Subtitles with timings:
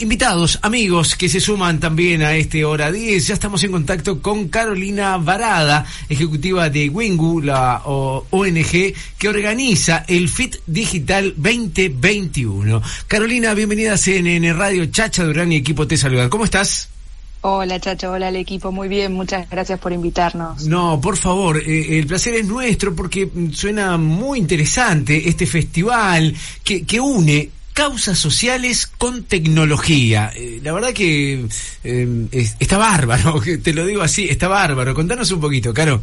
[0.00, 4.48] Invitados, amigos que se suman también a este hora 10, ya estamos en contacto con
[4.48, 12.82] Carolina Varada, ejecutiva de Wingu, la ONG que organiza el FIT Digital 2021.
[13.06, 16.28] Carolina, bienvenida a CNN Radio, Chacha Durán y equipo te saludan.
[16.28, 16.88] ¿Cómo estás?
[17.42, 20.66] Hola Chacho, hola al equipo, muy bien, muchas gracias por invitarnos.
[20.66, 26.34] No, por favor, eh, el placer es nuestro porque suena muy interesante este festival
[26.64, 30.32] que, que une causas sociales con tecnología.
[30.34, 31.46] Eh, la verdad que
[31.82, 34.94] eh, está bárbaro, te lo digo así, está bárbaro.
[34.94, 36.00] Contanos un poquito, Caro.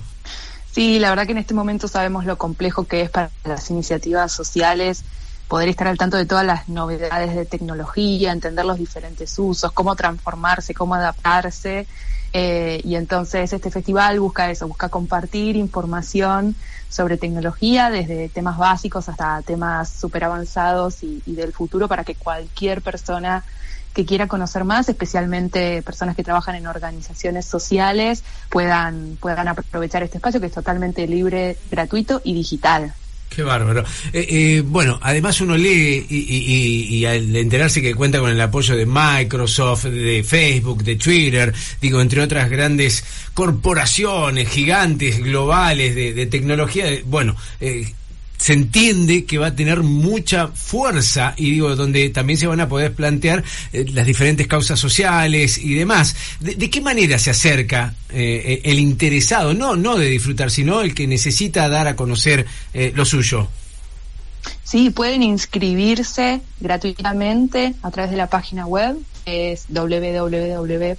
[0.71, 4.31] Sí, la verdad que en este momento sabemos lo complejo que es para las iniciativas
[4.31, 5.03] sociales
[5.47, 9.97] poder estar al tanto de todas las novedades de tecnología, entender los diferentes usos, cómo
[9.97, 11.87] transformarse, cómo adaptarse.
[12.33, 16.55] Eh, y entonces este festival busca eso, busca compartir información
[16.89, 22.15] sobre tecnología, desde temas básicos hasta temas súper avanzados y, y, del futuro, para que
[22.15, 23.43] cualquier persona
[23.93, 30.17] que quiera conocer más, especialmente personas que trabajan en organizaciones sociales, puedan, puedan aprovechar este
[30.17, 32.93] espacio que es totalmente libre, gratuito y digital.
[33.33, 33.85] Qué bárbaro.
[34.11, 38.41] Eh, eh, bueno, además uno lee y, y, y, al enterarse que cuenta con el
[38.41, 46.13] apoyo de Microsoft, de Facebook, de Twitter, digo, entre otras grandes corporaciones gigantes globales de,
[46.13, 47.93] de tecnología, bueno, eh,
[48.41, 52.67] se entiende que va a tener mucha fuerza y digo, donde también se van a
[52.67, 56.15] poder plantear eh, las diferentes causas sociales y demás.
[56.39, 59.53] ¿De, qué manera se acerca eh, el interesado?
[59.53, 63.47] No, no de disfrutar, sino el que necesita dar a conocer eh, lo suyo.
[64.63, 70.97] Sí, pueden inscribirse gratuitamente a través de la página web, es www.fits.ong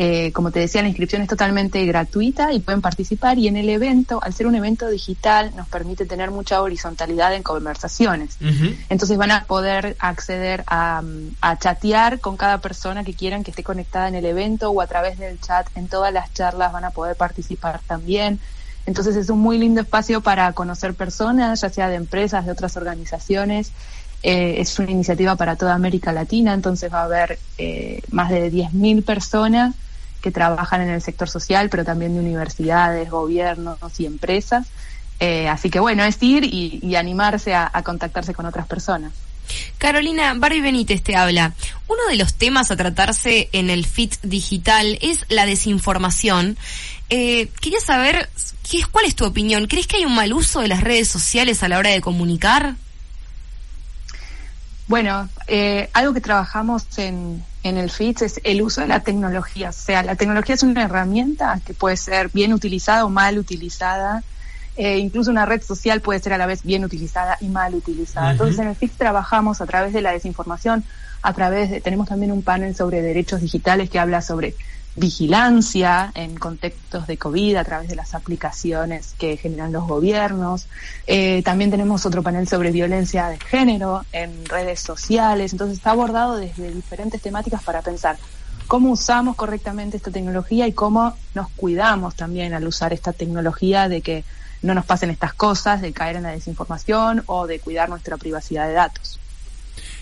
[0.00, 3.68] eh, como te decía, la inscripción es totalmente gratuita y pueden participar y en el
[3.68, 8.36] evento, al ser un evento digital, nos permite tener mucha horizontalidad en conversaciones.
[8.40, 8.76] Uh -huh.
[8.90, 11.02] Entonces van a poder acceder a,
[11.40, 14.86] a, chatear con cada persona que quieran que esté conectada en el evento o a
[14.86, 18.38] través del chat en todas las charlas van a poder participar también.
[18.86, 22.76] Entonces es un muy lindo espacio para conocer personas, ya sea de empresas, de otras
[22.76, 23.72] organizaciones.
[24.22, 28.52] Eh, es una iniciativa para toda América Latina, entonces va a haber eh, más de
[28.52, 29.74] 10.000 personas
[30.20, 34.66] que trabajan en el sector social, pero también de universidades, gobiernos y empresas.
[35.20, 39.12] Eh, así que bueno, es ir y, animarse a, contactarse con otras personas.
[39.78, 41.54] Carolina, Barbie Benítez te habla.
[41.88, 46.58] Uno de los temas a tratarse en el FIT digital es la desinformación.
[47.08, 48.28] Eh, quería saber,
[48.70, 49.66] ¿qué ¿cuál es tu opinión?
[49.66, 52.76] ¿Crees que hay un mal uso de las redes sociales a la hora de comunicar?
[54.88, 59.68] Bueno, eh, algo que trabajamos en, en el FITS es el uso de la tecnología.
[59.68, 64.22] O sea, la tecnología es una herramienta que puede ser bien utilizada o mal utilizada.
[64.76, 68.26] Eh, incluso una red social puede ser a la vez bien utilizada y mal utilizada.
[68.26, 68.32] Uh -huh.
[68.32, 70.84] Entonces, en el FITS trabajamos a través de la desinformación,
[71.20, 74.54] a través de, tenemos también un panel sobre derechos digitales que habla sobre
[74.96, 80.66] vigilancia en contextos de COVID a través de las aplicaciones que generan los gobiernos.
[81.06, 85.52] Eh, también tenemos otro panel sobre violencia de género en redes sociales.
[85.52, 88.16] Entonces está abordado desde diferentes temáticas para pensar
[88.66, 94.02] cómo usamos correctamente esta tecnología y cómo nos cuidamos también al usar esta tecnología de
[94.02, 94.24] que
[94.62, 98.66] no nos pasen estas cosas, de caer en la desinformación o de cuidar nuestra privacidad
[98.66, 99.18] de datos.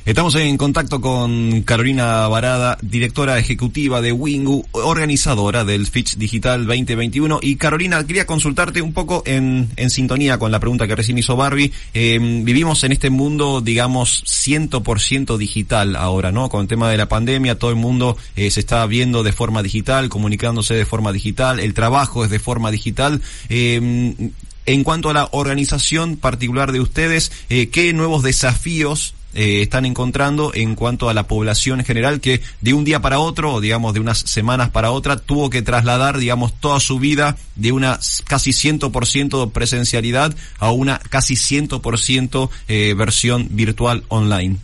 [0.07, 7.41] Estamos en contacto con Carolina Varada, directora ejecutiva de Wingu, organizadora del Fitch Digital 2021.
[7.43, 11.35] Y Carolina, quería consultarte un poco en, en sintonía con la pregunta que recién hizo
[11.35, 11.73] Barbie.
[11.93, 16.49] Eh, vivimos en este mundo, digamos, 100% digital ahora, ¿no?
[16.51, 19.61] Con el tema de la pandemia, todo el mundo eh, se está viendo de forma
[19.65, 23.23] digital, comunicándose de forma digital, el trabajo es de forma digital.
[23.49, 24.31] Eh,
[24.67, 30.53] en cuanto a la organización particular de ustedes, eh, ¿qué nuevos desafíos eh, están encontrando
[30.55, 33.93] en cuanto a la población en general que de un día para otro, o digamos
[33.93, 38.53] de unas semanas para otra, tuvo que trasladar, digamos, toda su vida de una casi
[38.53, 44.57] 100% de presencialidad a una casi 100% eh, versión virtual online?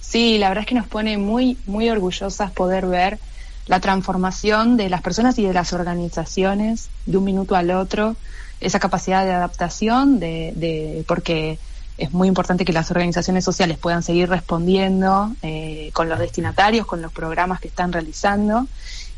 [0.00, 3.18] Sí, la verdad es que nos pone muy, muy orgullosas poder ver
[3.66, 8.16] la transformación de las personas y de las organizaciones de un minuto al otro,
[8.60, 11.58] esa capacidad de adaptación, de, de porque
[11.96, 17.00] es muy importante que las organizaciones sociales puedan seguir respondiendo eh, con los destinatarios, con
[17.00, 18.66] los programas que están realizando.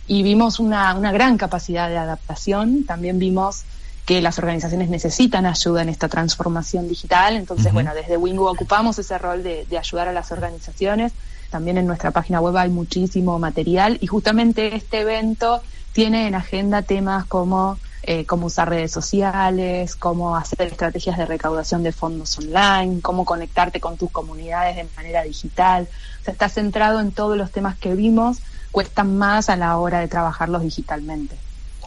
[0.07, 2.85] Y vimos una, una gran capacidad de adaptación.
[2.85, 3.65] También vimos
[4.05, 7.37] que las organizaciones necesitan ayuda en esta transformación digital.
[7.37, 11.13] Entonces, bueno, desde Wingu ocupamos ese rol de, de ayudar a las organizaciones.
[11.51, 15.63] También en nuestra página web hay muchísimo material y justamente este evento
[15.93, 17.79] tiene en agenda temas como
[18.09, 23.81] eh, cómo usar redes sociales, cómo hacer estrategias de recaudación de fondos online, cómo conectarte
[23.81, 25.89] con tus comunidades de manera digital.
[26.21, 28.39] O sea, está centrado en todos los temas que vimos,
[28.71, 31.37] cuestan más a la hora de trabajarlos digitalmente.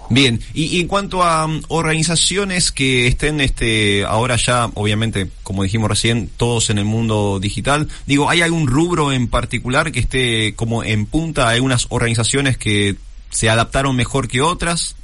[0.10, 5.88] Bien, y, en cuanto a um, organizaciones que estén este ahora ya, obviamente, como dijimos
[5.88, 10.84] recién, todos en el mundo digital, digo, ¿hay algún rubro en particular que esté como
[10.84, 11.48] en punta?
[11.48, 12.96] ¿Hay unas organizaciones que
[13.30, 14.96] se adaptaron mejor que otras?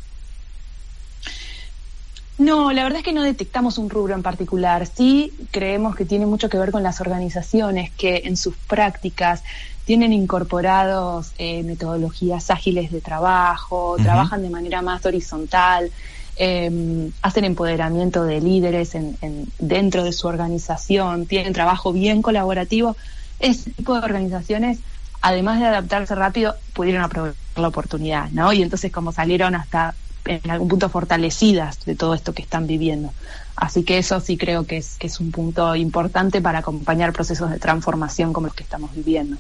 [2.38, 4.86] No, la verdad es que no detectamos un rubro en particular.
[4.88, 9.42] Sí creemos que tiene mucho que ver con las organizaciones que en sus prácticas
[9.86, 15.92] tienen incorporados eh, metodologías ágiles de trabajo, trabajan de manera más horizontal,
[16.38, 19.16] eh, hacen empoderamiento de líderes en,
[19.60, 22.98] dentro de su organización, tienen trabajo bien colaborativo.
[23.40, 24.80] Ese tipo de organizaciones,
[25.22, 28.52] además de adaptarse rápido, pudieron aprovechar la oportunidad, ¿no?
[28.52, 29.94] Y entonces como salieron hasta
[30.26, 33.14] en algún punto fortalecidas de todo esto que están viviendo.
[33.56, 37.50] Así que eso sí creo que es, que es un punto importante para acompañar procesos
[37.52, 39.38] de transformación como los que estamos viviendo.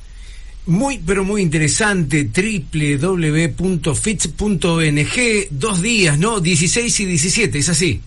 [0.68, 3.58] Muy, pero muy interesante, www.fits.ong,
[5.52, 6.40] dos días, ¿no?
[6.40, 8.02] 16 y 17, ¿es así?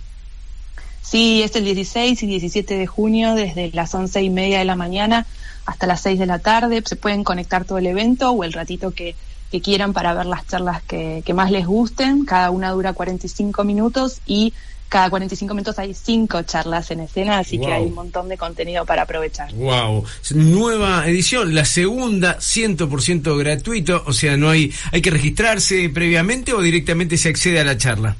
[1.02, 4.76] Sí, es el 16 y 17 de junio, desde las once y media de la
[4.76, 5.26] mañana
[5.66, 6.82] hasta las 6 de la tarde.
[6.84, 9.14] Se pueden conectar todo el evento o el ratito que,
[9.50, 12.24] que quieran para ver las charlas que, que más les gusten.
[12.24, 14.52] Cada una dura 45 minutos y
[14.88, 18.86] cada 45 minutos hay cinco charlas en escena, así que hay un montón de contenido
[18.86, 19.52] para aprovechar.
[19.52, 20.04] Wow,
[20.34, 26.62] nueva edición, la segunda 100% gratuito, o sea, no hay hay que registrarse previamente o
[26.62, 28.16] directamente se accede a la charla.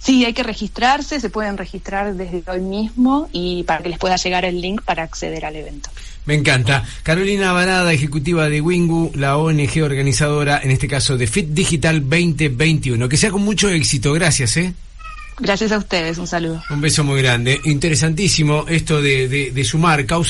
[0.00, 4.16] Sí, hay que registrarse, se pueden registrar desde hoy mismo y para que les pueda
[4.16, 5.90] llegar el link para acceder al evento.
[6.24, 6.84] Me encanta.
[7.02, 13.08] Carolina Varada, ejecutiva de Wingu, la ONG organizadora, en este caso de Fit Digital 2021.
[13.08, 14.12] Que sea con mucho éxito.
[14.12, 14.74] Gracias, ¿eh?
[15.40, 16.62] Gracias a ustedes, un saludo.
[16.68, 17.60] Un beso muy grande.
[17.64, 20.26] Interesantísimo esto de, de, de sumar causa.